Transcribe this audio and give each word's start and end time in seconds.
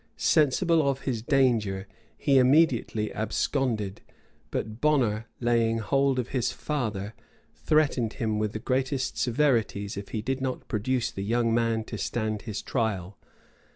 Sensible 0.17 0.89
of 0.89 1.01
his 1.01 1.21
danger, 1.21 1.87
he 2.17 2.39
immediately 2.39 3.13
absconded; 3.13 4.01
but 4.49 4.81
Bonner, 4.81 5.27
laying 5.39 5.77
hold 5.77 6.17
of 6.17 6.29
his 6.29 6.51
father, 6.51 7.13
threatened 7.53 8.13
him 8.13 8.39
with 8.39 8.51
the 8.53 8.57
greatest 8.57 9.15
severities 9.19 9.97
if 9.97 10.09
he 10.09 10.23
did 10.23 10.41
not 10.41 10.67
produce 10.67 11.11
the 11.11 11.23
young 11.23 11.53
man 11.53 11.83
to 11.83 11.99
stand 11.99 12.41
his 12.41 12.63
trial. 12.63 13.19